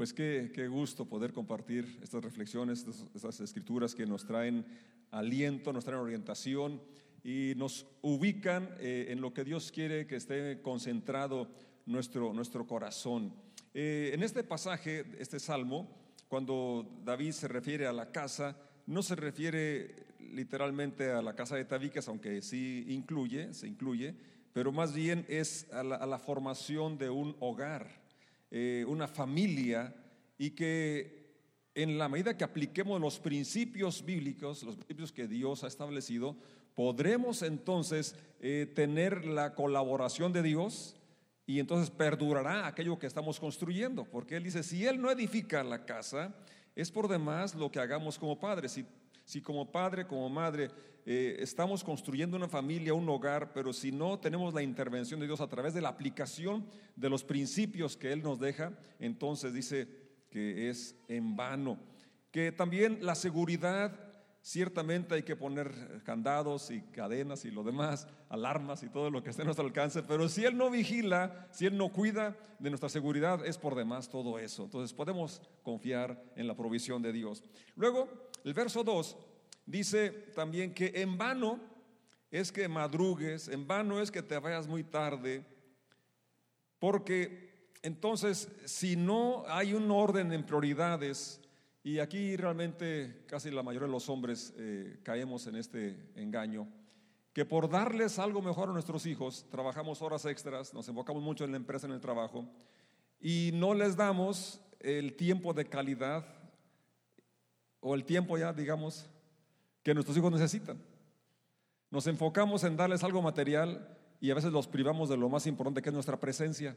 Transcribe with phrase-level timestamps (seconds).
[0.00, 4.64] Pues qué, qué, gusto poder compartir estas reflexiones, estas, escrituras que nos traen
[5.10, 6.80] aliento, nos traen orientación
[7.22, 11.50] y nos ubican eh, en lo que Dios quiere que esté concentrado
[11.84, 13.34] nuestro, nuestro corazón.
[13.74, 15.94] Eh, en este pasaje, este salmo,
[16.28, 18.56] cuando David se refiere a la casa,
[18.86, 24.14] no se refiere literalmente a la casa de tabiques, aunque sí incluye, se incluye,
[24.54, 28.00] pero más bien es a la, formación de un hogar,
[28.50, 29.94] eh, una familia,
[30.38, 31.20] y que
[31.74, 36.36] en la medida que apliquemos los principios bíblicos, los principios que Dios ha establecido,
[36.74, 40.96] podremos entonces eh, tener la colaboración de Dios
[41.46, 45.84] y entonces perdurará aquello que estamos construyendo, porque Él dice, si Él no edifica la
[45.84, 46.34] casa,
[46.74, 48.80] es por demás lo que hagamos como padres.
[49.30, 50.72] Si como padre, como madre,
[51.06, 55.40] eh, estamos construyendo una familia, un hogar, pero si no tenemos la intervención de Dios
[55.40, 56.66] a través de la aplicación
[56.96, 59.86] de los principios que Él nos deja, entonces dice
[60.30, 61.78] que es en vano.
[62.32, 63.92] Que también la seguridad,
[64.42, 69.30] ciertamente hay que poner candados y cadenas y lo demás, alarmas y todo lo que
[69.30, 72.88] esté a nuestro alcance, pero si Él no vigila, si Él no cuida de nuestra
[72.88, 74.64] seguridad, es por demás todo eso.
[74.64, 77.44] Entonces podemos confiar en la provisión de Dios.
[77.76, 79.16] Luego, el verso 2
[79.66, 81.60] dice también que en vano
[82.30, 85.44] es que madrugues, en vano es que te vayas muy tarde,
[86.78, 91.40] porque entonces si no hay un orden en prioridades,
[91.82, 96.68] y aquí realmente casi la mayoría de los hombres eh, caemos en este engaño,
[97.32, 101.52] que por darles algo mejor a nuestros hijos, trabajamos horas extras, nos enfocamos mucho en
[101.52, 102.44] la empresa, en el trabajo,
[103.20, 106.39] y no les damos el tiempo de calidad
[107.80, 109.08] o el tiempo ya, digamos,
[109.82, 110.78] que nuestros hijos necesitan.
[111.90, 115.82] Nos enfocamos en darles algo material y a veces los privamos de lo más importante
[115.82, 116.76] que es nuestra presencia,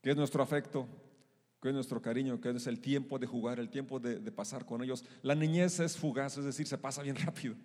[0.00, 0.86] que es nuestro afecto,
[1.60, 4.82] que es nuestro cariño, que es el tiempo de jugar, el tiempo de, pasar con
[4.82, 5.04] ellos.
[5.22, 7.56] La niñez es fugaz, es decir, se pasa bien rápido.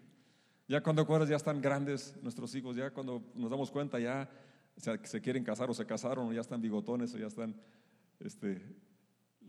[0.68, 4.30] Ya cuando acuerdas ya están grandes nuestros hijos, ya cuando nos damos cuenta ya
[4.78, 7.56] se, quieren casar o se casaron ya están bigotones o ya están
[8.20, 8.62] este,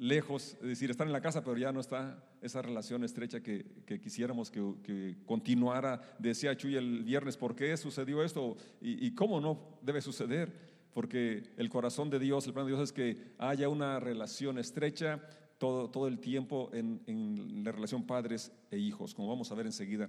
[0.00, 3.66] lejos, es decir, están en la casa, pero ya no está esa relación estrecha que,
[4.02, 6.00] quisiéramos que, continuara.
[6.18, 8.56] Decía Chuy el viernes, ¿por qué sucedió esto?
[8.80, 10.70] Y, cómo no debe suceder?
[10.94, 15.20] Porque el corazón de Dios, el plan de Dios es que haya una relación estrecha
[15.58, 20.08] todo, todo el tiempo en, la relación padres e hijos, como vamos a ver enseguida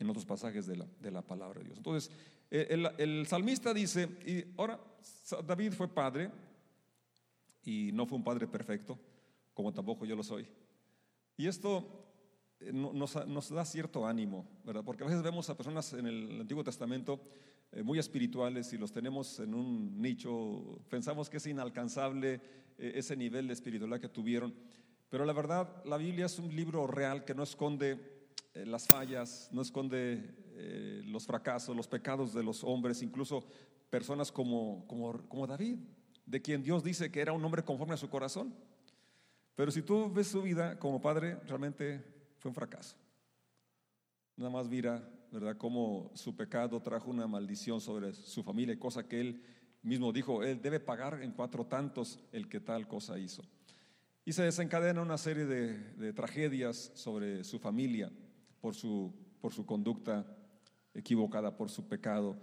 [0.00, 1.78] en otros pasajes de la, de la palabra de Dios.
[1.78, 2.10] Entonces,
[2.50, 4.80] el, el salmista dice, y ahora
[5.46, 6.32] David fue padre,
[7.64, 8.98] y no fue un padre perfecto,
[9.60, 10.46] como tampoco yo lo soy.
[11.36, 11.86] Y esto
[12.60, 14.82] eh, nos, da cierto ánimo, ¿verdad?
[14.82, 17.20] Porque a veces vemos a personas en el Antiguo Testamento
[17.72, 22.40] eh, muy espirituales y los tenemos en un nicho, pensamos que es inalcanzable
[22.78, 24.54] eh, ese nivel de espiritualidad que tuvieron.
[25.10, 27.98] Pero la verdad, la Biblia es un libro real que no esconde
[28.54, 33.44] las fallas, no esconde los fracasos, los pecados de los hombres, incluso
[33.90, 35.78] personas como, como, como David,
[36.24, 38.54] de quien Dios dice que era un hombre conforme a su corazón.
[39.60, 42.02] Pero si tú ves su vida como padre, realmente
[42.38, 42.96] fue un fracaso.
[44.34, 49.20] Nada más mira, ¿verdad?, cómo su pecado trajo una maldición sobre su familia, cosa que
[49.20, 49.42] él
[49.82, 53.42] mismo dijo, él debe pagar en cuatro tantos el que tal cosa hizo.
[54.24, 58.10] Y se desencadena una serie de, tragedias sobre su familia
[58.62, 60.24] por su, por su conducta
[60.94, 62.34] equivocada, por su pecado.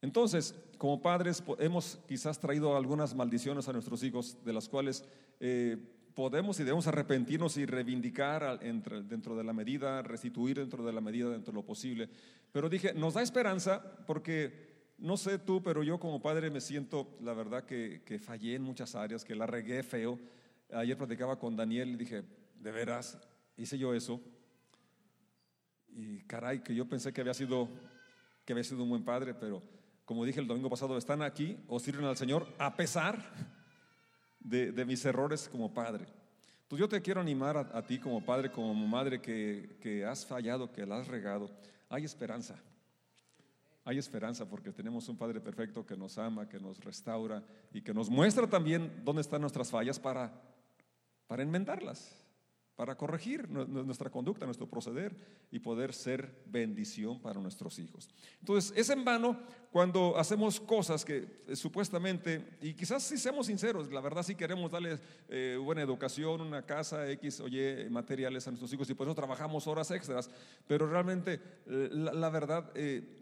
[0.00, 5.04] Entonces, como padres, hemos quizás traído algunas maldiciones a nuestros hijos, de las cuales
[5.40, 11.00] eh, podemos y debemos arrepentirnos y reivindicar dentro de la medida, restituir dentro de la
[11.00, 12.08] medida, dentro de lo posible.
[12.52, 17.16] Pero dije, nos da esperanza porque no sé tú, pero yo como padre me siento,
[17.20, 20.18] la verdad, que, fallé en muchas áreas, que la regué feo.
[20.72, 22.22] Ayer platicaba con Daniel y dije,
[22.60, 23.18] de veras,
[23.56, 24.20] hice yo eso.
[25.88, 27.68] Y caray, que yo pensé que había sido,
[28.44, 29.62] que había sido un buen padre, pero
[30.04, 33.59] como dije el domingo pasado, están aquí o sirven al Señor a pesar
[34.40, 36.06] de, mis errores como padre.
[36.68, 40.72] Pues yo te quiero animar a, ti como padre, como madre que, que, has fallado,
[40.72, 41.50] que la has regado.
[41.88, 42.56] Hay esperanza.
[43.84, 47.42] Hay esperanza porque tenemos un Padre perfecto que nos ama, que nos restaura
[47.72, 50.30] y que nos muestra también dónde están nuestras fallas para,
[51.26, 52.19] para enmendarlas
[52.80, 55.14] para corregir nuestra conducta, nuestro proceder
[55.50, 58.08] y poder ser bendición para nuestros hijos.
[58.38, 59.38] Entonces, es en vano
[59.70, 64.70] cuando hacemos cosas que eh, supuestamente, y quizás si seamos sinceros, la verdad sí queremos
[64.70, 64.98] darles
[65.28, 69.14] eh, buena educación, una casa, X o Y materiales a nuestros hijos y por eso
[69.14, 70.30] trabajamos horas extras,
[70.66, 72.72] pero realmente eh, la, verdad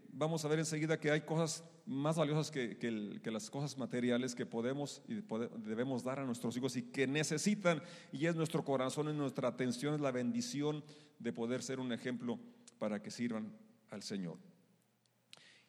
[0.08, 4.44] vamos a ver enseguida que hay cosas más valiosas que, que, las cosas materiales que
[4.44, 5.22] podemos y
[5.66, 7.82] debemos dar a nuestros hijos y que necesitan,
[8.12, 10.84] y es nuestro corazón y nuestra atención, es la bendición
[11.19, 12.38] de poder ser un ejemplo
[12.78, 13.56] para que sirvan
[13.90, 14.38] al Señor.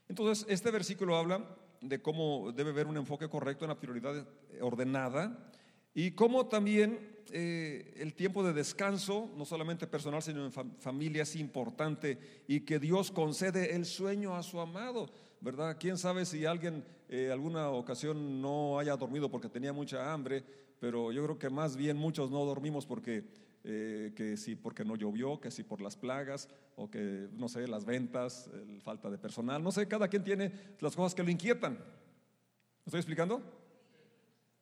[0.07, 4.27] Entonces, este versículo habla de cómo debe haber un enfoque correcto en la prioridad
[4.61, 5.51] ordenada
[5.93, 11.35] y cómo también eh, el tiempo de descanso, no solamente personal, sino en familia, es
[11.35, 15.09] importante y que Dios concede el sueño a su amado,
[15.41, 15.77] ¿verdad?
[15.79, 20.43] ¿Quién sabe si alguien eh, alguna ocasión no haya dormido porque tenía mucha hambre?
[20.79, 23.25] Pero yo creo que más bien muchos no dormimos porque
[23.63, 27.67] eh, que si porque no llovió, que si por las plagas, o que, no sé,
[27.67, 28.49] las ventas,
[28.81, 31.73] falta de personal, no sé, cada quien tiene las cosas que lo inquietan.
[31.73, 33.58] ¿Me estoy explicando?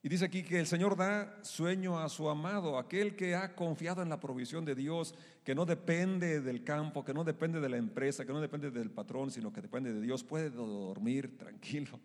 [0.02, 4.00] Y dice aquí que el Señor da sueño a su amado, aquel que ha confiado
[4.02, 7.78] en la provisión de Dios, que no depende del campo, que no depende de la
[7.78, 11.98] empresa, que no depende del patrón, sino que depende de Dios, puede dormir tranquilo.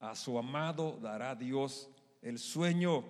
[0.00, 1.90] A su amado dará Dios
[2.24, 3.04] el sueño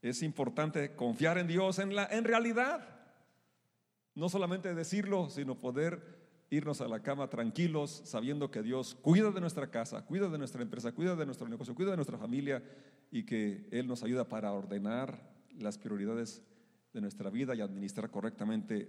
[0.00, 2.88] es importante confiar en Dios en, la, en realidad.
[4.14, 6.17] No solamente decirlo, sino poder
[6.50, 10.62] irnos a la cama tranquilos, sabiendo que Dios cuida de nuestra casa, cuida de nuestra
[10.62, 12.62] empresa, cuida de nuestro negocio, cuida de nuestra familia
[13.10, 16.42] y que Él nos ayuda para ordenar las prioridades
[16.92, 18.88] de nuestra vida y administrar correctamente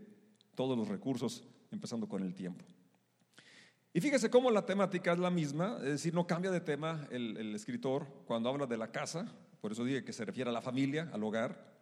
[0.56, 2.65] todos los recursos, empezando con el tiempo.
[3.94, 7.56] Y fíjese cómo la temática es la misma, es decir, no cambia de tema el,
[7.56, 11.09] escritor cuando habla de la casa, por eso dije que se refiere a la familia,
[11.11, 11.73] al hogar,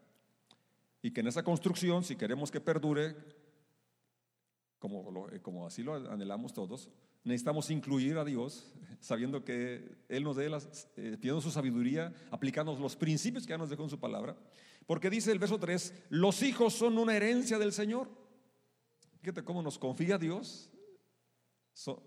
[1.01, 3.15] y que en esa construcción, si queremos que perdure,
[4.79, 6.89] como, eh, como así lo anhelamos todos,
[7.23, 12.75] necesitamos incluir a Dios, sabiendo que Él nos dé, las, eh, pidiendo su sabiduría, aplicando
[12.77, 14.35] los principios que ya nos dejó en su palabra,
[14.85, 18.09] porque dice el verso 3, los hijos son una herencia del Señor.
[19.19, 20.69] Fíjate cómo nos confía Dios,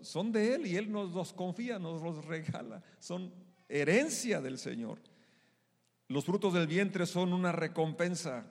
[0.01, 3.33] son, de Él y Él nos los confía, nos los regala, son
[3.69, 4.99] herencia del Señor.
[6.07, 8.45] Los frutos del vientre son una recompensa.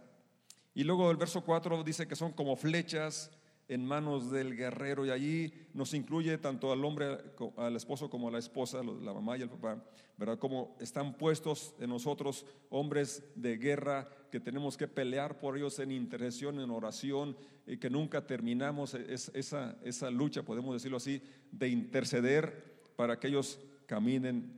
[0.73, 3.31] Y luego el verso 4 dice que son como flechas
[3.71, 7.19] en manos del guerrero y allí nos incluye tanto al hombre,
[7.57, 9.81] al esposo como a la esposa, la mamá y el papá,
[10.19, 10.41] ¿verdad?
[10.41, 15.93] Como están puestos en nosotros hombres de guerra que tenemos que pelear por ellos en
[15.93, 21.23] intercesión, en oración, y que nunca terminamos esa, esa lucha, podemos decirlo así,
[21.53, 24.53] de interceder para que ellos caminen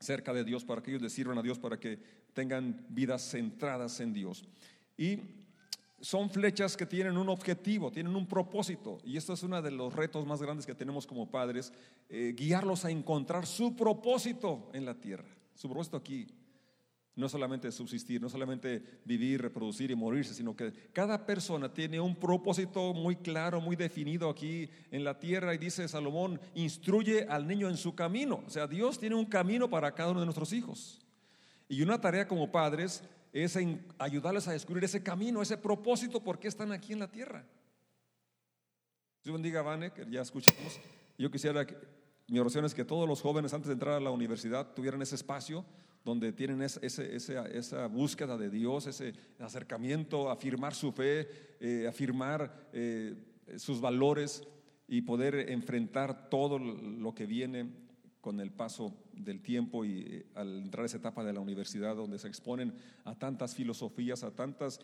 [0.00, 2.00] cerca de Dios, para que ellos le sirvan a Dios, para que
[2.32, 4.44] tengan vidas centradas en Dios.
[4.96, 5.20] Y
[6.04, 8.98] son flechas que tienen un objetivo, tienen un propósito.
[9.04, 11.72] Y esto es uno de los retos más grandes que tenemos como padres,
[12.10, 15.24] eh, guiarlos a encontrar su propósito en la tierra.
[15.54, 16.26] Su propósito aquí
[17.16, 22.16] no solamente subsistir, no solamente vivir, reproducir y morirse, sino que cada persona tiene un
[22.16, 25.54] propósito muy claro, muy definido aquí en la tierra.
[25.54, 28.44] Y dice Salomón, instruye al niño en su camino.
[28.46, 31.00] O sea, Dios tiene un camino para cada uno de nuestros hijos.
[31.66, 33.02] Y una tarea como padres
[33.34, 33.58] es
[33.98, 37.44] ayudarles a descubrir ese camino, ese propósito, por qué están aquí en la tierra.
[39.24, 40.80] Dios bendiga Vane, que ya escuchamos.
[41.18, 41.76] Yo quisiera, que,
[42.28, 45.16] mi oración es que todos los jóvenes antes de entrar a la universidad tuvieran ese
[45.16, 45.64] espacio
[46.04, 51.28] donde tienen esa búsqueda de Dios, ese acercamiento, afirmar su fe,
[51.58, 53.16] eh, afirmar eh,
[53.56, 54.44] sus valores
[54.86, 57.83] y poder enfrentar todo lo que viene
[58.24, 61.94] con el paso del tiempo y eh, al entrar a esa etapa de la universidad
[61.94, 62.74] donde se exponen
[63.04, 64.80] a tantas filosofías, a tantas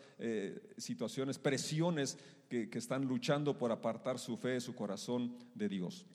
[0.77, 6.05] situaciones, presiones que, que, están luchando por apartar su fe, su corazón de Dios.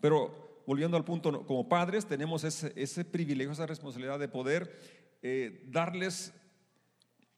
[0.00, 4.78] Pero volviendo al punto, como padres tenemos ese, privilegio, esa responsabilidad de poder
[5.22, 6.34] eh, darles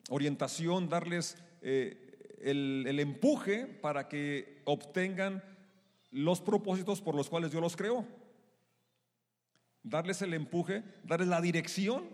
[0.09, 5.45] orientación, darles eh, el, empuje para que obtengan
[6.11, 8.05] los propósitos por los cuales Dios los creó.
[9.83, 12.05] Darles el empuje, darles la dirección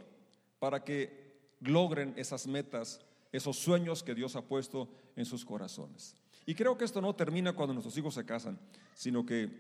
[0.59, 1.27] para que
[1.61, 3.01] logren esas metas,
[3.33, 6.17] esos sueños que Dios ha puesto en sus corazones.
[6.47, 8.59] Y creo que esto no termina cuando nuestros hijos se casan,
[8.95, 9.51] sino que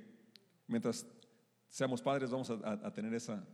[0.69, 1.07] mientras
[1.69, 3.45] seamos padres, vamos a, tener esa,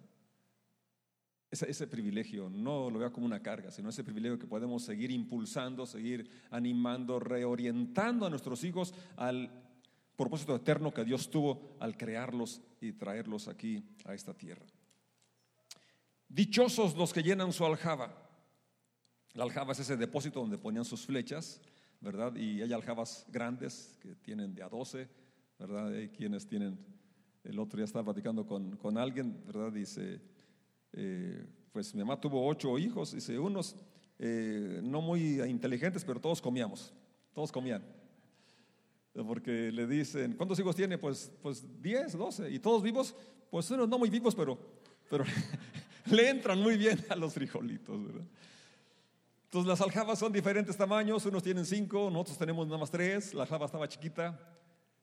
[1.50, 2.50] ese, privilegio.
[2.50, 7.18] No lo veo como una carga, sino ese privilegio que podemos seguir impulsando, seguir animando,
[7.18, 9.62] reorientando a nuestros hijos al
[10.22, 14.64] propósito eterno que Dios tuvo al crearlos y traerlos aquí a esta tierra.
[16.28, 18.14] Dichosos los que llenan su aljaba.
[19.34, 21.60] La aljaba es ese depósito donde ponían sus flechas,
[22.00, 22.34] ¿verdad?
[22.36, 25.08] Y hay aljabas grandes que tienen de a 12,
[25.58, 25.88] ¿verdad?
[25.88, 26.78] Hay quienes tienen
[27.44, 29.72] el otro día estaba platicando con, con alguien, ¿verdad?
[29.72, 30.20] Dice,
[30.92, 33.74] eh, pues mi mamá tuvo ocho hijos, dice, unos
[34.18, 36.92] eh, no muy inteligentes, pero todos comíamos,
[37.34, 37.82] todos comían.
[39.14, 40.97] Porque le dicen, ¿cuántos hijos tiene?
[40.97, 42.50] Pues, pues 10, 12.
[42.50, 43.14] Y todos vivos,
[43.50, 44.59] pues unos no muy vivos, pero,
[45.11, 45.25] pero
[46.07, 48.04] le entran muy bien a los frijolitos.
[48.04, 48.25] ¿verdad?
[49.52, 53.42] Entonces las aljabas son diferentes tamaños, unos tienen cinco, nosotros tenemos nada más tres, la
[53.42, 54.40] aljaba estaba chiquita,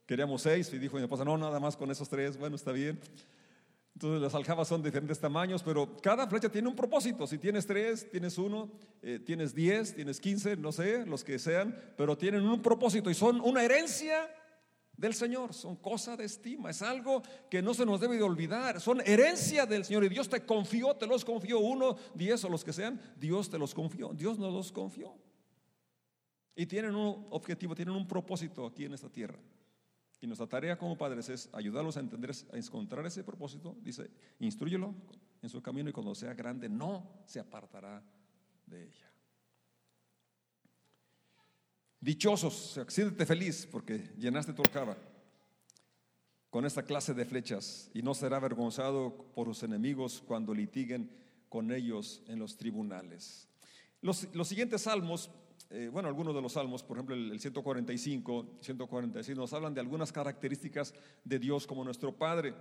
[0.07, 2.99] queríamos seis y dijo mi esposa, no, nada más con esos tres, bueno, está bien.
[3.99, 7.27] Entonces las aljabas son de diferentes tamaños, pero cada flecha tiene un propósito.
[7.27, 11.77] Si tienes tres, tienes uno, eh, tienes diez, tienes quince, no sé, los que sean,
[11.97, 14.33] pero tienen un propósito y son una herencia
[14.95, 18.79] del Señor, son cosa de estima, es algo que no se nos debe de olvidar,
[18.79, 22.63] son herencia del Señor y Dios te confió, te los confió, uno, diez o los
[22.63, 25.13] que sean, Dios te los confió, Dios nos los confió.
[26.55, 29.39] Y tienen un objetivo, tienen un propósito aquí en esta tierra.
[30.21, 33.77] Y nuestra tarea como padres es ayudarlos a entender, a encontrar ese propósito.
[33.81, 34.09] Dice,
[34.39, 34.93] instruyelo
[35.41, 38.03] en su camino y cuando sea grande no se apartará
[38.65, 39.11] de ella.
[42.01, 44.97] Dichosos, siéntete feliz porque llenaste tu alcaba
[46.49, 51.11] con esta clase de flechas y no será avergonzado por sus enemigos cuando litiguen
[51.49, 53.47] con ellos en los tribunales.
[54.01, 55.29] Los, los siguientes salmos
[55.69, 60.11] eh, bueno, algunos de los salmos, por ejemplo el, 145, 146, nos hablan de algunas
[60.11, 62.53] características de Dios como nuestro Padre.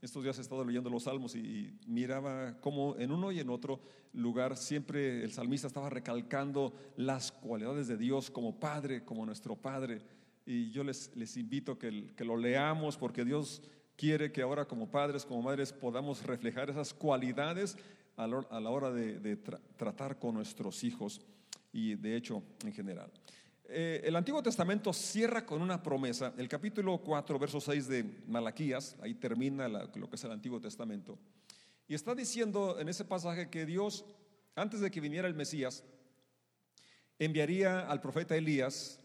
[0.00, 3.80] Estos días he estado leyendo los salmos y, miraba cómo en uno y en otro
[4.12, 10.02] lugar siempre el salmista estaba recalcando las cualidades de Dios como Padre, como nuestro Padre.
[10.44, 13.62] Y yo les, les invito que, que lo leamos porque Dios
[13.96, 17.76] quiere que ahora como padres, como madres podamos reflejar esas cualidades
[18.16, 19.36] a la, hora de,
[19.76, 21.20] tratar con nuestros hijos
[21.72, 23.10] y de hecho en general.
[23.74, 28.96] Eh, el Antiguo Testamento cierra con una promesa, el capítulo 4, verso 6 de Malaquías,
[29.00, 31.18] ahí termina lo que es el Antiguo Testamento,
[31.88, 34.04] y está diciendo en ese pasaje que Dios,
[34.54, 35.84] antes de que viniera el Mesías,
[37.18, 39.00] enviaría al profeta Elías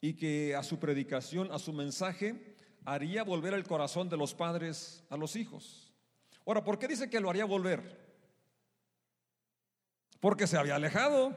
[0.00, 5.04] y que a su predicación, a su mensaje, haría volver el corazón de los padres
[5.08, 5.92] a los hijos.
[6.44, 8.00] Ahora, ¿por qué dice que lo haría volver?
[10.20, 11.36] Porque se había alejado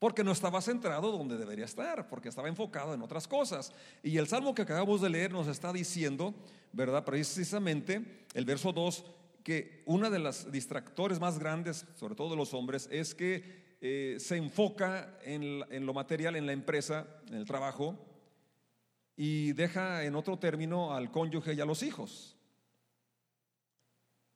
[0.00, 3.70] porque no estaba centrado donde debería estar, porque estaba enfocado en otras cosas.
[4.02, 6.34] Y el salmo que acabamos de leer nos está diciendo,
[6.72, 7.04] ¿verdad?
[7.04, 9.04] Precisamente el verso 2,
[9.44, 14.16] que una de las distractores más grandes, sobre todo de los hombres, es que eh,
[14.18, 17.94] se enfoca en, en lo material, en la empresa, en el trabajo,
[19.16, 22.38] y deja en otro término al cónyuge y a los hijos.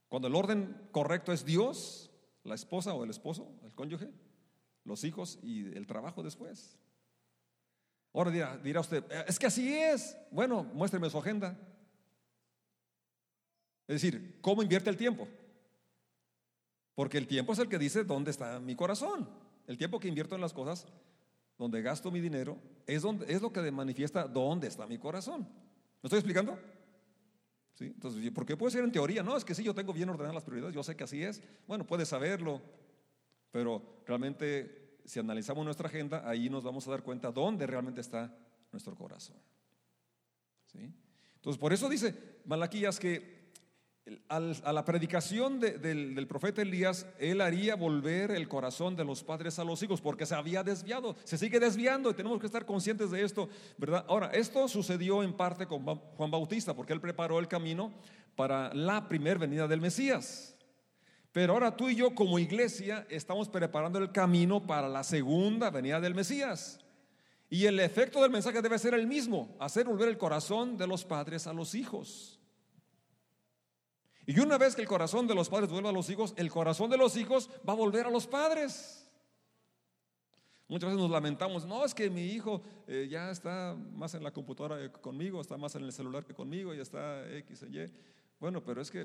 [0.09, 2.11] Cuando el orden correcto es Dios,
[2.43, 4.11] la esposa o el esposo, el cónyuge,
[4.85, 6.79] los hijos y el trabajo después.
[8.13, 10.17] Ahora dirá, dirá usted, eh, es que así es.
[10.31, 11.59] Bueno, muéstreme su agenda.
[13.87, 15.29] Es decir, ¿cómo invierte el tiempo?
[16.95, 19.29] Porque el tiempo es el que dice dónde está mi corazón.
[19.67, 20.87] El tiempo que invierto en las cosas,
[21.59, 25.41] donde gasto mi dinero, es, donde, es lo que manifiesta dónde está mi corazón.
[25.41, 26.59] ¿Me estoy explicando?
[27.75, 27.87] ¿Sí?
[27.87, 29.23] Entonces, ¿por qué puede ser en teoría?
[29.23, 31.43] No, es que sí, yo tengo bien ordenadas las prioridades, yo sé que así es.
[31.67, 32.63] Bueno, puedes saberlo,
[33.55, 38.37] pero realmente, si analizamos nuestra agenda, ahí nos vamos a dar cuenta dónde realmente está
[38.73, 39.37] nuestro corazón.
[40.73, 40.93] ¿Sí?
[41.37, 43.53] Entonces, por eso dice Malaquías que
[44.29, 49.65] a la predicación del, profeta Elías, él haría volver el corazón de los padres a
[49.65, 53.23] los hijos, porque se había desviado, se sigue desviando y tenemos que estar conscientes de
[53.23, 54.05] esto, ¿verdad?
[54.09, 57.95] Ahora, esto sucedió en parte con Juan Bautista, porque él preparó el camino
[58.35, 60.54] para la primera venida del Mesías.
[61.35, 66.01] Pero ahora tú y yo como iglesia estamos preparando el camino para la segunda venida
[66.01, 66.79] del Mesías.
[67.51, 71.05] Y el efecto del mensaje debe ser el mismo, hacer volver el corazón de los
[71.05, 72.39] padres a los hijos.
[74.27, 76.89] Y una vez que el corazón de los padres vuelva a los hijos, el corazón
[76.89, 79.05] de los hijos va a volver a los padres.
[80.69, 84.31] Muchas veces nos lamentamos, no, es que mi hijo eh, ya está más en la
[84.31, 87.93] computadora conmigo, está más en el celular que conmigo, ya está X y Y.
[88.39, 89.05] Bueno, pero es que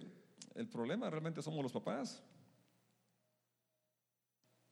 [0.55, 2.21] el problema realmente somos los papás.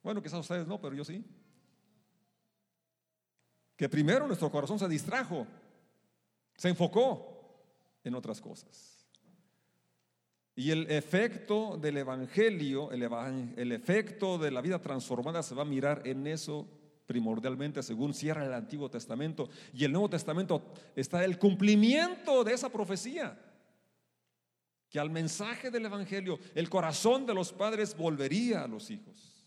[0.02, 1.24] Bueno, quizás ustedes no, pero yo sí.
[3.76, 5.46] Que primero nuestro corazón se distrajo,
[6.56, 7.62] se enfocó
[8.04, 9.06] en otras cosas.
[10.54, 13.08] Y el efecto del Evangelio, el,
[13.56, 16.66] el, efecto de la vida transformada se va a mirar en eso
[17.06, 19.48] primordialmente, según cierra el Antiguo Testamento.
[19.72, 20.62] Y el Nuevo Testamento
[20.96, 23.38] está el cumplimiento de esa profecía
[24.88, 29.46] que al mensaje del Evangelio el corazón de los padres volvería a los hijos.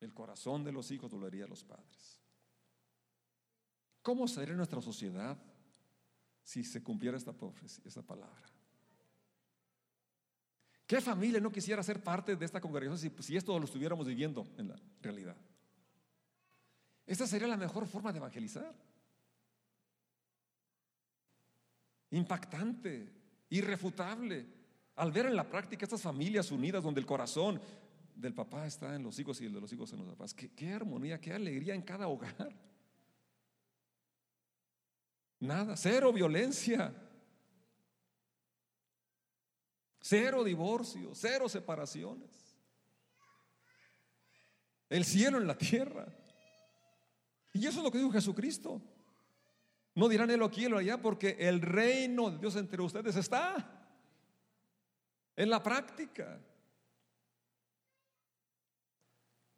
[0.00, 2.20] El corazón de los hijos volvería a los padres.
[4.02, 5.36] ¿Cómo sería nuestra sociedad
[6.42, 7.34] si se cumpliera esta,
[7.84, 8.48] esta palabra?
[10.86, 14.46] ¿Qué familia no quisiera ser parte de esta congregación si, si esto lo estuviéramos viviendo
[14.56, 15.36] en la realidad?
[17.04, 18.74] Esta sería la mejor forma de evangelizar.
[22.10, 23.12] impactante,
[23.50, 24.46] irrefutable,
[24.96, 27.60] al ver en la práctica estas familias unidas donde el corazón
[28.14, 30.34] del papá está en los hijos y el de los hijos en los papás.
[30.34, 32.52] Qué, qué armonía, qué alegría en cada hogar.
[35.40, 36.92] Nada, cero violencia.
[40.00, 42.56] Cero divorcio, cero separaciones.
[44.88, 46.06] El cielo en la tierra.
[47.52, 48.80] Y eso es lo que dijo Jesucristo.
[49.98, 53.68] No dirán él aquí o allá porque el reino de Dios entre ustedes está
[55.34, 56.40] en la práctica.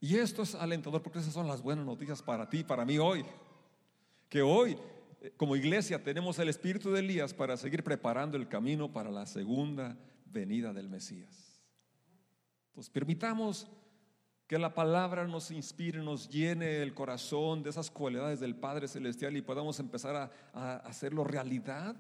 [0.00, 3.22] Y esto es alentador porque esas son las buenas noticias para ti, para mí hoy.
[4.30, 4.78] Que hoy,
[5.20, 9.26] eh, como iglesia, tenemos el espíritu de Elías para seguir preparando el camino para la
[9.26, 11.60] segunda venida del Mesías.
[12.68, 13.68] Entonces, permitamos
[14.50, 19.36] que la palabra nos inspire, nos llene el corazón de esas cualidades del Padre Celestial
[19.36, 21.94] y podamos empezar a, hacerlo realidad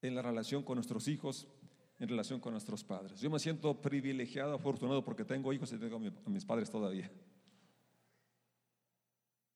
[0.00, 1.46] en la relación con nuestros hijos,
[2.00, 3.20] en relación con nuestros padres.
[3.20, 7.08] Yo me siento privilegiado, afortunado porque tengo hijos y tengo a mis padres todavía.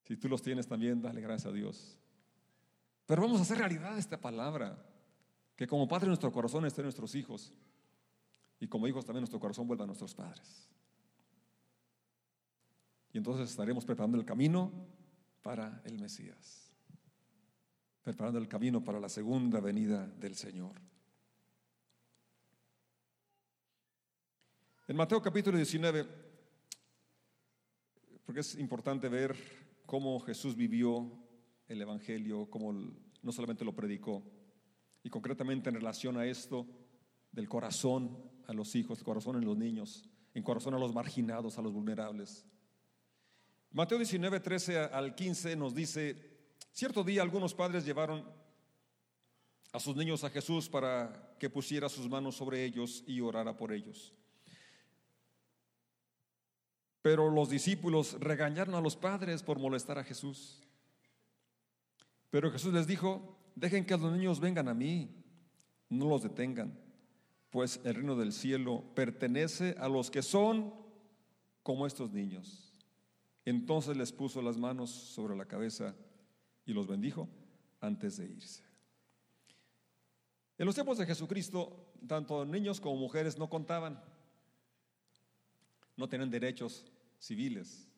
[0.04, 1.98] Si tú los tienes también, dale gracias a Dios.
[3.06, 4.78] Pero vamos a hacer realidad esta palabra.
[5.56, 7.52] Que como padre nuestro corazón esté en nuestros hijos.
[8.60, 10.68] Y como hijos también nuestro corazón vuelva a nuestros padres.
[13.16, 14.70] Y entonces estaremos preparando el camino
[15.40, 16.70] para el Mesías.
[18.02, 20.72] Preparando el camino para la segunda venida del Señor.
[24.86, 26.06] En Mateo capítulo 19,
[28.26, 29.34] porque es importante ver
[29.86, 31.10] cómo Jesús vivió
[31.68, 32.70] el Evangelio, cómo
[33.22, 34.22] no solamente lo predicó,
[35.02, 36.66] y concretamente en relación a esto
[37.32, 41.56] del corazón a los hijos, el corazón en los niños, en corazón a los marginados,
[41.56, 42.46] a los vulnerables.
[43.76, 46.16] Mateo 19, 13 al 15 nos dice,
[46.72, 48.24] cierto día algunos padres llevaron
[49.70, 53.74] a sus niños a Jesús para que pusiera sus manos sobre ellos y orara por
[53.74, 54.14] ellos.
[57.02, 60.66] Pero los discípulos regañaron a los padres por molestar a Jesús.
[62.30, 65.22] Pero Jesús les dijo, dejen que los niños vengan a mí,
[65.90, 66.80] no los detengan,
[67.50, 70.72] pues el reino del cielo pertenece a los que son
[71.62, 72.65] como estos niños.
[73.46, 75.94] Entonces les puso las manos sobre la cabeza
[76.66, 77.28] y los bendijo
[77.80, 78.64] antes de irse.
[80.58, 84.02] En los tiempos de Jesucristo, tanto niños como mujeres no contaban,
[85.96, 86.84] no tenían derechos
[87.20, 87.88] civiles.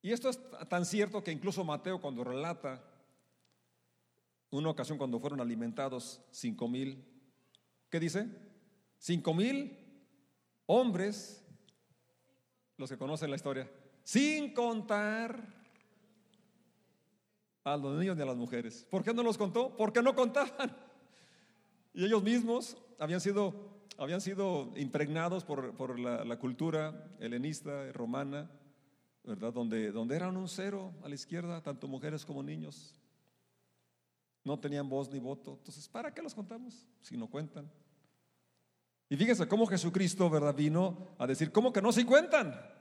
[0.00, 2.82] Y esto es tan cierto que incluso Mateo cuando relata
[4.50, 7.04] una ocasión cuando fueron alimentados cinco mil,
[7.90, 8.28] ¿qué dice?
[8.98, 9.76] Cinco mil
[10.64, 11.44] hombres,
[12.78, 13.70] los que conocen la historia,
[14.06, 15.52] sin contar
[17.64, 18.86] a los niños ni a las mujeres.
[18.88, 19.76] ¿Por qué no los contó?
[19.76, 20.76] Porque no contaban.
[21.92, 28.48] Y ellos mismos habían sido, habían sido impregnados por, la, cultura helenista, romana,
[29.24, 29.52] ¿verdad?
[29.52, 32.94] Donde, donde eran un cero a la izquierda, tanto mujeres como niños.
[34.44, 35.54] No tenían voz ni voto.
[35.58, 37.68] Entonces, ¿para qué los contamos si no cuentan?
[39.08, 40.54] Y fíjense cómo Jesucristo, ¿verdad?
[40.54, 42.75] Vino a decir, ¿cómo que no se cuentan?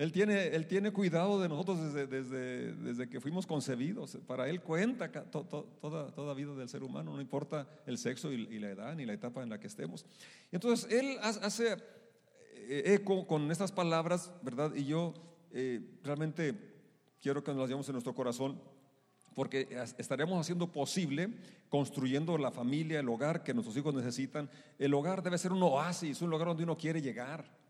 [0.00, 4.16] Él tiene, él tiene cuidado de nosotros desde, desde, desde que fuimos concebidos.
[4.26, 8.70] Para Él cuenta toda, toda vida del ser humano, no importa el sexo y, la
[8.70, 10.06] edad ni la etapa en la que estemos.
[10.52, 11.76] Entonces, Él hace
[12.54, 14.74] eh, eco con estas palabras, ¿verdad?
[14.74, 15.12] Y yo
[15.52, 16.54] eh, realmente
[17.20, 18.58] quiero que nos las llevemos en nuestro corazón
[19.34, 21.28] porque estaremos haciendo posible,
[21.68, 24.48] construyendo la familia, el hogar que nuestros hijos necesitan.
[24.78, 27.60] El hogar debe ser un oasis, un lugar donde uno quiere llegar,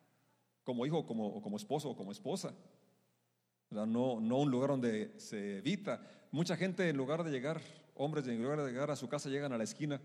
[0.64, 2.54] como hijo, como, como esposo o como esposa.
[3.70, 6.00] No, no un lugar donde se evita.
[6.32, 7.60] Mucha gente en lugar de llegar,
[7.94, 10.00] hombres en lugar de llegar a su casa, llegan a la esquina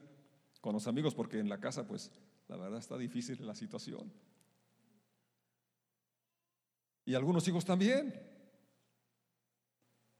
[0.61, 2.11] con los amigos, porque en la casa, pues,
[2.47, 4.11] la verdad está difícil la situación.
[7.05, 8.13] Y algunos hijos también.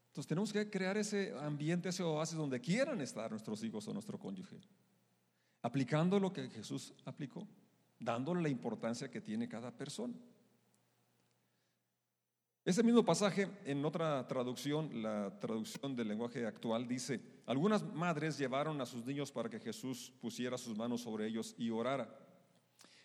[0.08, 4.18] Entonces tenemos que crear ese ambiente, ese oasis donde quieran estar nuestros hijos o nuestro
[4.18, 4.56] cónyuge,
[5.60, 7.46] aplicando lo que Jesús aplicó,
[7.98, 10.14] dándole la importancia que tiene cada persona.
[12.64, 18.80] Ese mismo pasaje en otra traducción, la traducción del lenguaje actual, dice, algunas madres llevaron
[18.80, 22.12] a sus niños para que Jesús pusiera sus manos sobre ellos y orara.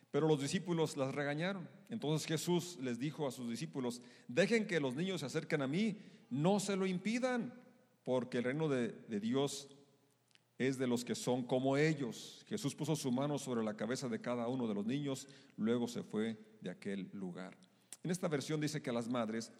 [0.10, 1.70] Pero los discípulos las regañaron.
[1.90, 5.98] Entonces Jesús les dijo a sus discípulos, dejen que los niños se acerquen a mí
[6.32, 7.54] no se lo impidan,
[8.04, 9.70] porque el reino de, Dios
[10.68, 12.46] es de los que son como ellos.
[12.48, 16.04] Jesús puso su mano sobre la cabeza de cada uno de los niños, luego se
[16.04, 17.58] fue de aquel lugar.
[18.04, 19.52] En esta versión dice que a las madres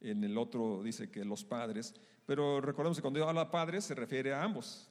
[0.00, 1.94] en el otro dice que los padres,
[2.26, 4.88] pero recordemos que cuando habla padres se refiere a ambos,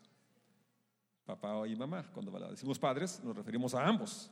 [1.26, 2.10] papá y mamá.
[2.14, 4.30] Cuando decimos padres nos referimos a ambos.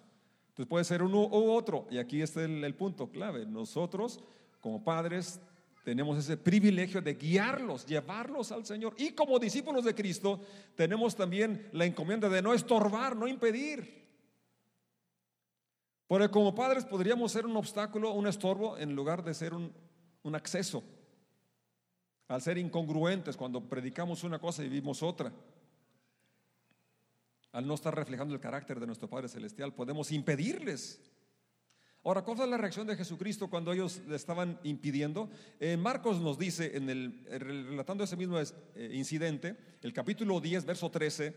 [0.49, 3.45] Entonces puede ser uno u otro, y aquí está el punto clave.
[3.45, 4.19] Nosotros
[4.59, 5.39] como padres
[5.89, 8.93] tenemos ese privilegio de guiarlos, llevarlos al Señor.
[8.99, 10.39] Y como discípulos de Cristo
[10.75, 14.07] tenemos también la encomienda de no estorbar, no impedir.
[16.05, 19.73] Porque como padres podríamos ser un obstáculo, un estorbo, en lugar de ser un,
[20.21, 20.83] un acceso.
[22.27, 25.33] Al ser incongruentes cuando predicamos una cosa y vivimos otra.
[27.51, 31.01] Al no estar reflejando el carácter de nuestro Padre Celestial, podemos impedirles
[32.03, 35.29] Ahora, ¿cuál fue la reacción de Jesucristo cuando ellos le estaban impidiendo?
[35.59, 40.89] Eh, Marcos nos dice, en el, relatando ese mismo eh, incidente, el capítulo 10, verso
[40.89, 41.35] 13,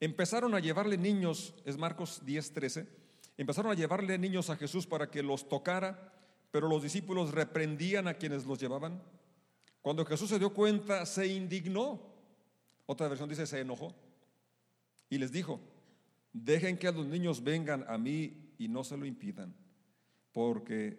[0.00, 2.88] empezaron a llevarle niños, es Marcos 10, 13,
[3.36, 6.14] empezaron a llevarle niños a Jesús para que los tocara,
[6.50, 9.02] pero los discípulos reprendían a quienes los llevaban.
[9.82, 12.00] Cuando Jesús se dio cuenta, se indignó.
[12.86, 13.94] Otra versión dice, se enojó.
[15.10, 15.60] Y les dijo,
[16.32, 19.54] dejen que los niños vengan a mí y no se lo impidan
[20.34, 20.98] porque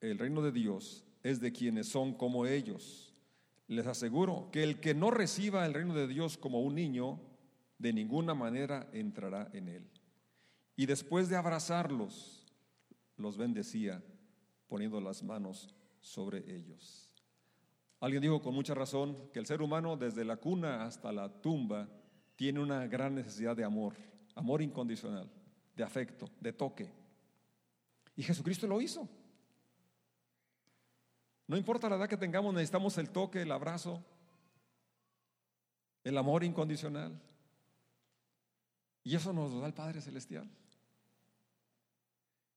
[0.00, 3.12] el reino de Dios es de quienes son como ellos.
[3.66, 7.20] Les aseguro que el que no reciba el reino de Dios como un niño,
[7.78, 9.90] de ninguna manera entrará en él.
[10.76, 12.46] Y después de abrazarlos,
[13.16, 14.02] los bendecía
[14.68, 17.10] poniendo las manos sobre ellos.
[17.98, 21.88] Alguien dijo con mucha razón que el ser humano desde la cuna hasta la tumba
[22.36, 23.94] tiene una gran necesidad de amor,
[24.34, 25.30] amor incondicional,
[25.76, 26.99] de afecto, de toque.
[28.20, 29.08] Y Jesucristo lo hizo.
[31.46, 34.04] No importa la edad que tengamos, necesitamos el toque, el abrazo,
[36.04, 37.18] el amor incondicional.
[39.02, 40.46] Y eso nos lo da el Padre Celestial.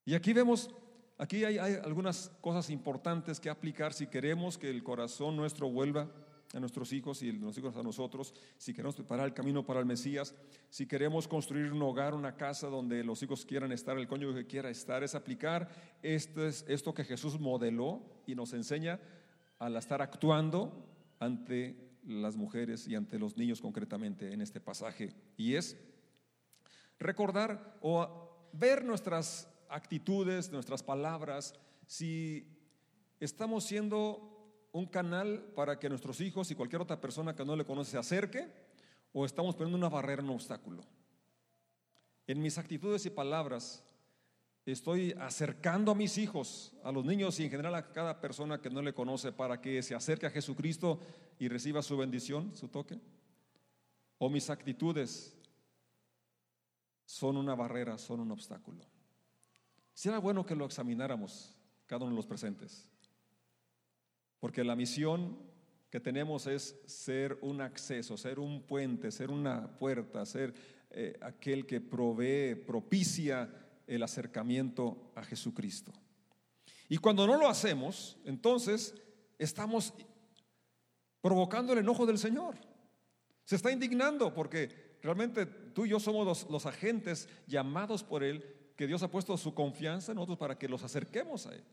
[0.04, 0.68] Y aquí vemos,
[1.16, 6.10] aquí hay, hay algunas cosas importantes que aplicar si queremos que el corazón nuestro vuelva
[6.54, 9.86] a nuestros hijos y los hijos a nosotros, si queremos preparar el camino para el
[9.86, 10.34] Mesías,
[10.70, 14.70] si queremos construir un hogar, una casa donde los hijos quieran estar, el cónyuge quiera
[14.70, 15.68] estar, es aplicar
[16.02, 19.00] esto, es, esto que Jesús modeló y nos enseña
[19.58, 20.86] al estar actuando
[21.18, 25.14] ante las mujeres y ante los niños concretamente en este pasaje.
[25.36, 25.76] Y es
[26.98, 31.54] recordar o ver nuestras actitudes, nuestras palabras,
[31.86, 32.46] si
[33.20, 34.33] estamos siendo
[34.74, 37.98] un canal para que nuestros hijos y cualquier otra persona que no le conoce se
[37.98, 38.52] acerque
[39.12, 40.84] o estamos poniendo una barrera, un obstáculo.
[42.26, 43.84] En mis actitudes y palabras
[44.66, 48.68] estoy acercando a mis hijos, a los niños y en general a cada persona que
[48.68, 50.98] no le conoce para que se acerque a Jesucristo
[51.38, 52.98] y reciba su bendición, su toque.
[54.18, 55.36] O mis actitudes
[57.04, 58.84] son una barrera, son un obstáculo.
[59.92, 61.54] Será bueno que lo examináramos
[61.86, 62.90] cada uno de los presentes.
[64.44, 65.38] Porque la misión
[65.88, 70.52] que tenemos es ser un acceso, ser un puente, ser una puerta, ser
[70.90, 73.48] eh, aquel que provee, propicia
[73.86, 75.94] el acercamiento a Jesucristo.
[76.90, 78.94] Y cuando no lo hacemos, entonces
[79.38, 79.94] estamos
[81.22, 82.56] provocando el enojo del Señor.
[83.46, 88.44] Se está indignando porque realmente tú y yo somos los, los agentes llamados por Él,
[88.76, 91.64] que Dios ha puesto su confianza en nosotros para que los acerquemos a Él.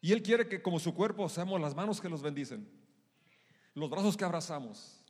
[0.00, 2.68] Y Él quiere que como su cuerpo seamos las manos que los bendicen,
[3.74, 5.04] los brazos que abrazamos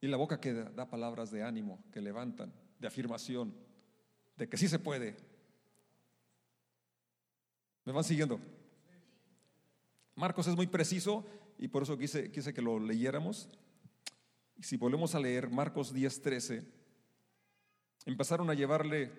[0.00, 3.54] y la boca que da palabras de ánimo, que levantan, de afirmación,
[4.36, 5.16] de que sí se puede.
[7.84, 8.40] ¿Me van siguiendo?
[10.14, 11.24] Marcos es muy preciso
[11.58, 13.48] y por eso quise, quise que lo leyéramos.
[14.60, 16.66] Si volvemos a leer Marcos 10, 13,
[18.06, 19.12] empezaron a llevarle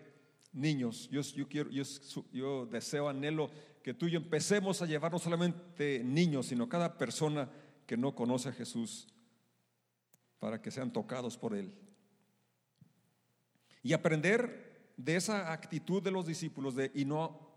[0.52, 1.10] niños.
[1.10, 1.84] Yo, yo, quiero, yo,
[2.32, 3.50] yo deseo, anhelo
[3.90, 7.50] que tú y yo empecemos a llevar no solamente niños, sino cada persona
[7.88, 9.08] que no conoce a Jesús,
[10.38, 11.74] para que sean tocados por Él.
[13.82, 17.50] Y aprender de esa actitud de los discípulos de, y no,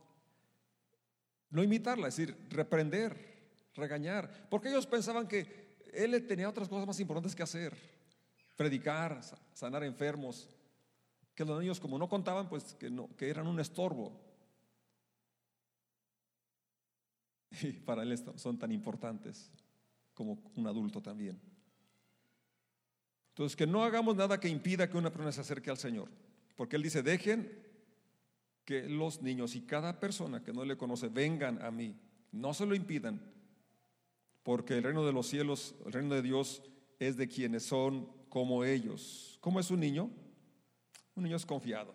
[1.50, 6.98] no imitarla, es decir, reprender, regañar, porque ellos pensaban que Él tenía otras cosas más
[6.98, 7.76] importantes que hacer,
[8.56, 9.20] predicar,
[9.52, 10.48] sanar enfermos,
[11.34, 14.18] que los niños como no contaban, pues que, no, que eran un estorbo.
[17.62, 19.50] Y para él son tan importantes
[20.14, 21.40] como un adulto también.
[23.30, 26.08] Entonces, que no hagamos nada que impida que una persona se acerque al Señor.
[26.54, 27.50] Porque Él dice, dejen
[28.64, 31.98] que los niños y cada persona que no le conoce vengan a mí.
[32.30, 33.20] No se lo impidan.
[34.42, 36.62] Porque el reino de los cielos, el reino de Dios
[36.98, 39.38] es de quienes son como ellos.
[39.40, 40.10] ¿Cómo es un niño?
[41.14, 41.94] Un niño es confiado.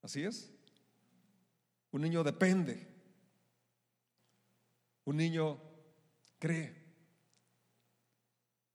[0.00, 0.52] Así es.
[1.90, 2.95] Un niño depende
[5.06, 5.58] Un niño
[6.38, 6.84] cree.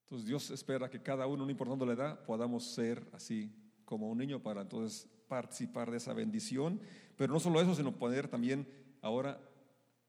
[0.04, 3.54] Entonces Dios espera que cada uno, no importando la edad, podamos ser así
[3.86, 6.82] como un niño para entonces participar de esa bendición.
[7.16, 8.68] Pero no solo eso, sino poder también
[9.02, 9.40] ahora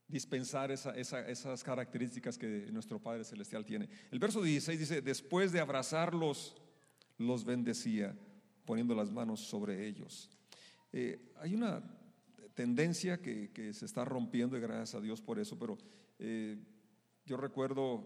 [0.09, 3.89] dispensar esas características que nuestro Padre Celestial tiene.
[4.11, 6.55] El verso 16 dice, después de abrazarlos,
[7.19, 8.17] los bendecía,
[8.65, 10.31] poniendo las manos sobre ellos.
[10.93, 11.83] Eh, hay una
[12.55, 15.79] tendencia que, se está rompiendo y gracias a Dios por eso, pero
[16.19, 16.59] eh,
[17.25, 18.05] yo recuerdo,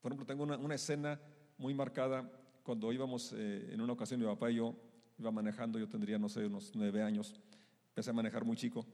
[0.00, 1.20] por ejemplo, tengo una, escena
[1.58, 2.30] muy marcada
[2.62, 4.74] cuando íbamos eh, en una ocasión, mi papá y yo
[5.18, 7.34] iba manejando, yo tendría, no sé, unos nueve años,
[7.88, 8.86] empecé a manejar muy chico,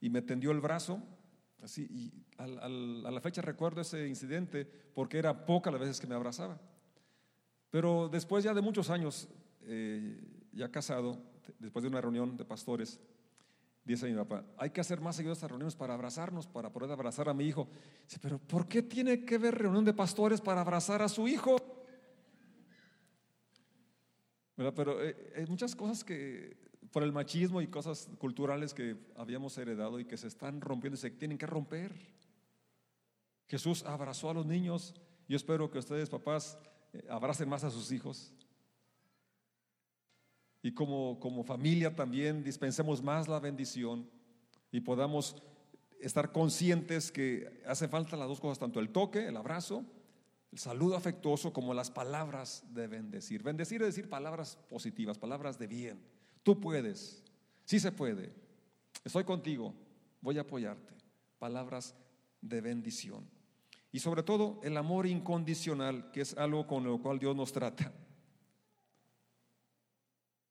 [0.00, 1.02] y me tendió el brazo,
[1.62, 6.14] así, y a la fecha recuerdo ese incidente porque era poca las veces que me
[6.14, 6.60] abrazaba.
[7.70, 9.28] Pero después ya de muchos años,
[9.62, 10.20] eh,
[10.52, 11.20] ya casado,
[11.58, 13.00] después de una reunión de pastores,
[13.92, 17.28] dice mi papá, hay que hacer más seguido estas reuniones para abrazarnos, para poder abrazar
[17.28, 17.68] a mi hijo.
[18.04, 21.56] Dice, pero ¿por qué tiene que ver reunión de pastores para abrazar a su hijo?
[24.56, 26.56] Pero eh, hay muchas cosas que,
[26.90, 31.00] por el machismo y cosas culturales que habíamos heredado y que se están rompiendo y
[31.00, 31.94] se tienen que romper.
[33.46, 34.94] Jesús abrazó a los niños.
[35.28, 36.58] Yo espero que ustedes, papás,
[36.92, 38.34] eh, abracen más a sus hijos.
[40.68, 44.06] Y como, como familia también dispensemos más la bendición
[44.70, 45.34] y podamos
[45.98, 49.82] estar conscientes que hace falta las dos cosas, tanto el toque, el abrazo,
[50.52, 53.42] el saludo afectuoso, como las palabras de bendecir.
[53.42, 56.02] Bendecir es decir palabras positivas, palabras de bien.
[56.42, 57.24] Tú puedes,
[57.64, 58.30] sí se puede.
[59.06, 59.72] Estoy contigo,
[60.20, 60.92] voy a apoyarte.
[61.38, 61.94] Palabras
[62.42, 63.26] de bendición.
[63.90, 67.90] Y sobre todo el amor incondicional, que es algo con lo cual Dios nos trata.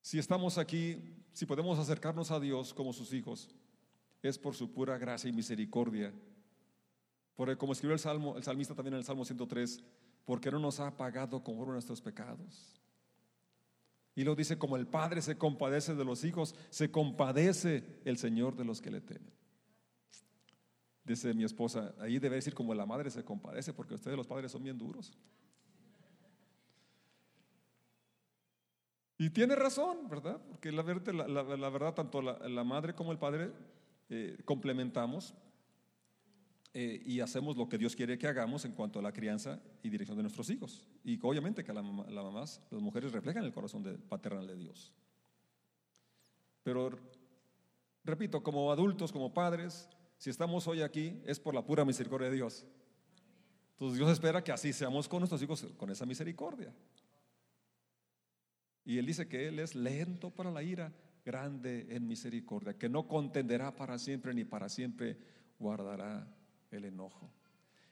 [0.08, 3.50] Si estamos aquí, si podemos acercarnos a Dios como sus hijos,
[4.22, 6.14] es por su pura gracia y misericordia.
[7.36, 9.84] Porque como escribió el, Salmo, el salmista también en el Salmo 103,
[10.24, 12.80] porque no nos ha pagado conforme a nuestros pecados.
[14.16, 18.56] Y lo dice como el Padre se compadece de los hijos, se compadece el Señor
[18.56, 19.34] de los que le temen.
[21.04, 24.54] Dice mi esposa, ahí debe decir como la madre se compadece, porque ustedes los padres
[24.54, 25.12] son bien duros.
[29.18, 30.40] Y tiene razón, ¿verdad?
[30.48, 33.52] Porque la, verdad, tanto la, madre como el padre
[34.10, 35.34] eh, complementamos
[36.74, 39.90] eh, y hacemos lo que Dios quiere que hagamos en cuanto a la crianza y
[39.90, 40.86] dirección de nuestros hijos.
[41.04, 44.94] Y obviamente que la, la mamás, las mujeres reflejan el corazón de, paternal de Dios.
[46.62, 46.92] Pero,
[48.04, 52.36] repito, como adultos, como padres, si estamos hoy aquí es por la pura misericordia de
[52.36, 52.66] Dios.
[53.72, 56.74] Entonces Dios espera que así seamos con nuestros hijos, con esa misericordia.
[58.88, 60.94] Y Él dice que Él es lento para la ira,
[61.26, 65.18] grande en misericordia, que no contenderá para siempre ni para siempre
[65.60, 66.26] guardará
[66.72, 67.30] el enojo.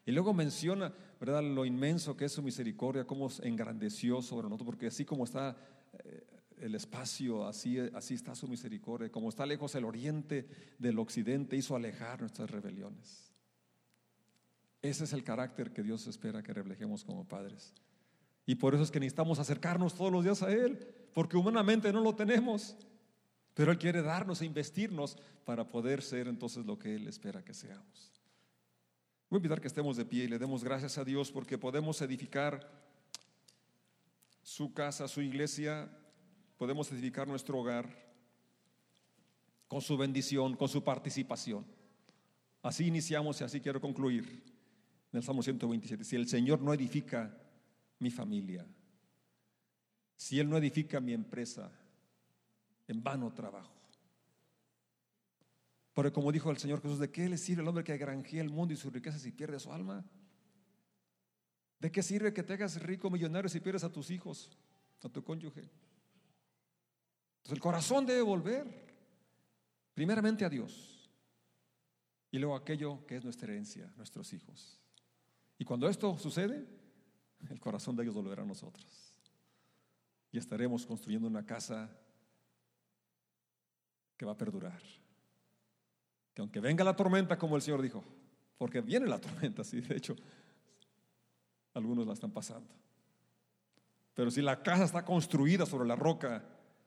[0.05, 4.87] Y luego menciona, ¿verdad?, lo inmenso que es su misericordia, cómo engrandeció sobre nosotros, porque
[4.87, 5.57] así como está
[6.01, 6.25] eh,
[6.59, 9.11] el espacio, así, así está su misericordia.
[9.11, 10.47] Como está lejos el oriente
[10.79, 13.33] del occidente, hizo alejar nuestras rebeliones.
[14.81, 17.73] Ese es el carácter que Dios espera que reflejemos como padres.
[18.45, 20.77] Y por eso es que necesitamos acercarnos todos los días a Él,
[21.13, 22.75] porque humanamente no lo tenemos.
[23.53, 27.53] Pero Él quiere darnos e investirnos para poder ser entonces lo que Él espera que
[27.53, 28.11] seamos.
[29.29, 32.01] Voy a invitar que estemos de pie y le demos gracias a Dios porque podemos
[32.01, 32.69] edificar
[34.43, 35.89] su casa, su iglesia
[36.57, 37.89] podemos edificar nuestro hogar
[39.67, 41.65] con su bendición, con su participación.
[42.61, 44.43] Así iniciamos y así quiero concluir
[45.11, 46.03] en el Salmo 127.
[46.03, 47.35] Si el Señor no edifica
[47.99, 48.65] mi familia,
[50.15, 51.71] si Él no edifica mi empresa,
[52.87, 53.73] en vano trabajo.
[55.93, 58.49] Porque como dijo el Señor Jesús, ¿de qué le sirve el hombre que granjea el
[58.49, 60.05] mundo y sus riquezas si pierde su alma?
[61.79, 64.51] ¿De qué sirve que te hagas rico millonario si pierdes a tus hijos,
[65.01, 65.61] a tu cónyuge?
[65.61, 68.65] Entonces el corazón debe volver
[69.93, 71.09] primeramente a Dios
[72.29, 74.81] y luego aquello que es nuestra herencia, nuestros hijos.
[75.57, 76.67] Y cuando esto sucede,
[77.49, 79.13] el corazón de ellos volverá a nosotros.
[80.31, 81.89] Y estaremos construyendo una casa
[84.17, 84.81] que va a perdurar.
[86.33, 88.03] Que aunque venga la tormenta, como el Señor dijo,
[88.57, 90.15] porque viene la tormenta, sí, de hecho,
[91.73, 92.73] algunos la están pasando.
[94.13, 96.43] Pero si la casa está construida sobre la roca,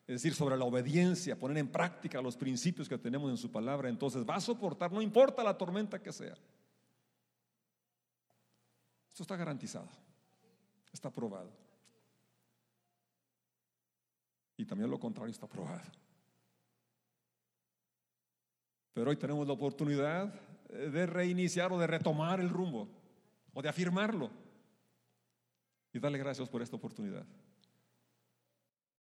[0.07, 3.91] es decir, sobre la obediencia, poner en práctica los principios que tenemos en su palabra,
[3.91, 6.35] entonces va a soportar, no importa la tormenta que sea.
[9.13, 9.89] Esto está garantizado,
[10.99, 11.51] está probado.
[14.57, 15.91] Y también lo contrario está probado.
[18.93, 20.35] Pero hoy tenemos la oportunidad
[20.69, 22.89] de reiniciar o de retomar el rumbo
[23.55, 24.31] o de afirmarlo.
[25.93, 27.25] Y darle gracias por esta oportunidad.